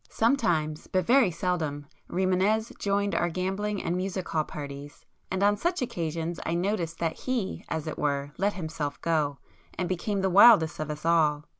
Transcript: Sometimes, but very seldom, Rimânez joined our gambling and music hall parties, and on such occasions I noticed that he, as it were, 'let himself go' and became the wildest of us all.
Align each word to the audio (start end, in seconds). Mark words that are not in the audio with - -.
Sometimes, 0.09 0.87
but 0.87 1.05
very 1.05 1.29
seldom, 1.29 1.85
Rimânez 2.09 2.71
joined 2.79 3.13
our 3.13 3.29
gambling 3.29 3.83
and 3.83 3.95
music 3.95 4.27
hall 4.29 4.43
parties, 4.43 5.05
and 5.29 5.43
on 5.43 5.55
such 5.55 5.79
occasions 5.79 6.39
I 6.43 6.55
noticed 6.55 6.97
that 6.97 7.13
he, 7.19 7.63
as 7.69 7.85
it 7.85 7.99
were, 7.99 8.31
'let 8.39 8.53
himself 8.53 8.99
go' 9.03 9.37
and 9.77 9.87
became 9.87 10.21
the 10.21 10.29
wildest 10.31 10.79
of 10.79 10.89
us 10.89 11.05
all. 11.05 11.45